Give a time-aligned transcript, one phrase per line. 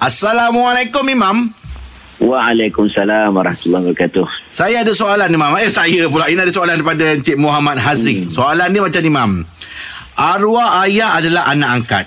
[0.00, 1.52] Assalamualaikum Imam.
[2.24, 4.24] Waalaikumsalam warahmatullahi wabarakatuh.
[4.48, 5.52] Saya ada soalan ni Imam.
[5.60, 8.24] Eh saya pula ini ada soalan daripada Encik Muhammad Hazri.
[8.24, 8.32] Hmm.
[8.32, 9.30] Soalan ni macam Imam.
[10.16, 12.06] Arwah ayah adalah anak angkat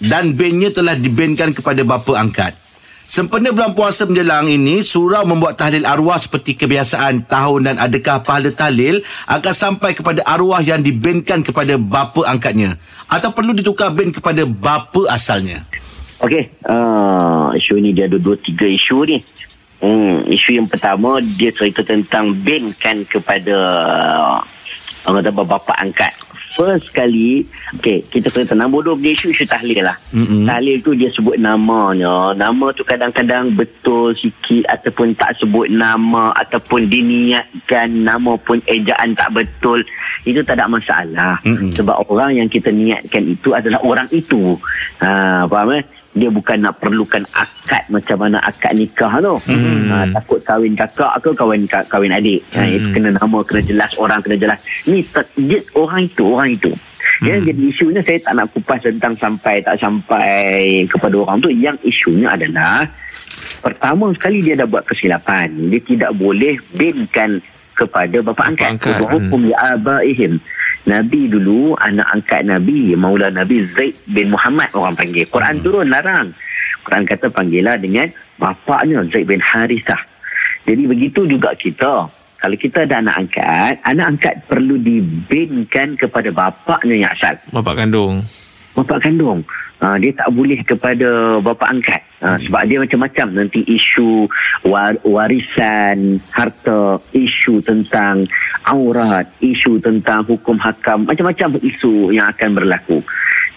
[0.00, 2.56] dan bennya telah dibenkan kepada bapa angkat.
[3.04, 8.56] Sempena bulan puasa menjelang ini, surau membuat tahlil arwah seperti kebiasaan tahun dan adakah pahala
[8.56, 12.80] tahlil akan sampai kepada arwah yang dibenkan kepada bapa angkatnya?
[13.04, 15.68] Atau perlu ditukar ben kepada bapa asalnya?
[16.18, 19.18] Okey, uh, isu ni dia ada dua tiga isu ni.
[19.78, 23.54] Hmm, isu yang pertama dia cerita tentang benkan kepada
[23.86, 24.38] uh,
[25.06, 26.10] orang kata bapa angkat.
[26.58, 28.74] First kali okay, kita kena tenang.
[28.74, 29.94] Bodoh punya isu isu tahlil lah.
[30.10, 30.42] Mm-hmm.
[30.42, 32.34] tahlil tu dia sebut namanya.
[32.34, 39.38] Nama tu kadang-kadang betul sikit ataupun tak sebut nama ataupun diniatkan nama pun ejaan tak
[39.38, 39.86] betul.
[40.26, 41.38] Itu tak ada masalah.
[41.46, 41.78] Mm-hmm.
[41.78, 44.58] sebab orang yang kita niatkan itu adalah orang itu.
[44.98, 45.86] Ha, faham eh
[46.16, 49.34] dia bukan nak perlukan akad macam mana akad nikah tu.
[49.44, 49.92] Hmm.
[49.92, 52.40] Ha, takut kahwin kakak ke kahwin kahwin adik.
[52.56, 52.74] Ha, hmm.
[52.74, 54.58] itu kena nama kena jelas orang kena jelas.
[54.88, 55.04] Ni
[55.36, 56.72] dia, orang itu orang itu.
[57.18, 57.44] Ya, hmm.
[57.50, 60.36] jadi isunya saya tak nak kupas tentang sampai tak sampai
[60.86, 61.50] kepada orang tu.
[61.52, 62.86] Yang isunya adalah
[63.60, 65.50] pertama sekali dia dah buat kesilapan.
[65.68, 67.42] Dia tidak boleh binkan
[67.76, 68.68] kepada bapa angkat.
[68.74, 69.06] Angkat.
[69.06, 69.50] Hukum hmm.
[69.54, 70.32] ya abaihim.
[70.88, 75.28] Nabi dulu anak angkat Nabi Maula Nabi Zaid bin Muhammad orang panggil.
[75.28, 75.64] Quran hmm.
[75.64, 76.32] turun larang.
[76.80, 78.08] Quran kata panggillah dengan
[78.40, 80.00] bapaknya Zaid bin Harithah.
[80.64, 82.08] Jadi begitu juga kita.
[82.38, 87.34] Kalau kita ada anak angkat anak angkat perlu dibinkan kepada bapaknya yang asal.
[87.52, 88.24] Bapak kandung
[88.78, 89.42] bapak kandung
[89.82, 92.02] uh, dia tak boleh kepada bapa angkat.
[92.18, 92.40] Uh, hmm.
[92.50, 94.26] sebab dia macam-macam nanti isu
[94.66, 98.26] war- warisan harta isu tentang
[98.66, 102.98] aurat isu tentang hukum hakam macam-macam isu yang akan berlaku.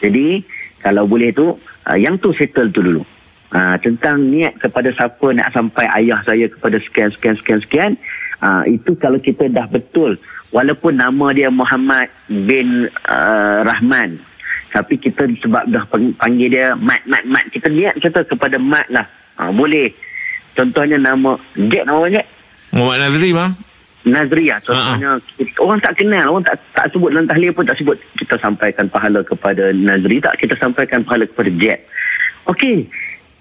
[0.02, 0.46] Jadi
[0.82, 3.04] kalau boleh tu uh, yang tu settle tu dulu.
[3.52, 7.92] Uh, tentang niat kepada siapa nak sampai ayah saya kepada sekian sekian sekian sekian
[8.40, 10.16] uh, itu kalau kita dah betul
[10.56, 14.31] walaupun nama dia Muhammad bin uh, Rahman
[14.72, 15.84] tapi kita sebab dah
[16.16, 17.44] panggil dia mat mat mat.
[17.52, 19.06] Kita niat kita kepada mat lah.
[19.38, 19.92] Ha, boleh.
[20.56, 22.28] Contohnya nama Jack nama Jack?
[22.72, 23.52] Muhammad Nazri bang
[24.02, 25.62] Nazria contohnya uh-huh.
[25.62, 28.00] orang tak kenal orang tak tak sebut dalam tahlil pun tak sebut.
[28.18, 30.42] Kita sampaikan pahala kepada Nazri tak?
[30.42, 31.86] Kita sampaikan pahala kepada Jack.
[32.50, 32.90] Okey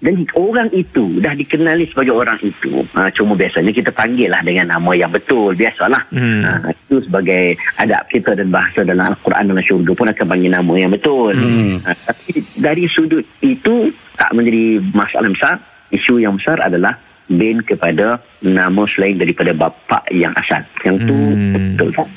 [0.01, 4.73] dan orang itu dah dikenali sebagai orang itu ha, cuma biasanya kita panggil lah dengan
[4.73, 6.41] nama yang betul biasalah hmm.
[6.41, 10.73] ha, itu sebagai adab kita dan bahasa dalam Al-Quran dan syurga pun akan panggil nama
[10.73, 11.85] yang betul hmm.
[11.85, 15.55] ha, tapi dari sudut itu tak menjadi masalah besar
[15.93, 16.97] isu yang besar adalah
[17.29, 21.53] bin kepada nama selain daripada bapa yang asal yang tu hmm.
[21.53, 22.09] betul tak?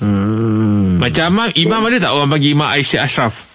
[0.00, 0.96] Hmm.
[0.96, 3.49] Macam Imam ada tak orang bagi Imam Aisyah Ashraf?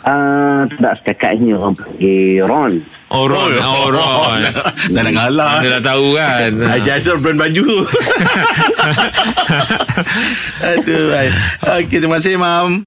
[0.00, 2.72] Uh, tak setakat ni orang panggil Ron.
[3.10, 3.52] Oh Ron.
[3.58, 4.40] Oh, oh Ron.
[4.96, 5.60] Tak nak ngalah.
[5.60, 6.50] Dia dah tahu kan.
[6.78, 7.66] Aisyah Aisyah brand baju.
[10.70, 11.04] Aduh
[11.82, 12.78] Okey terima kasih Mam